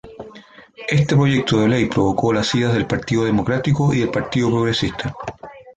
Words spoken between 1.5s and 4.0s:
de ley provocó la iras del Partido Democrático y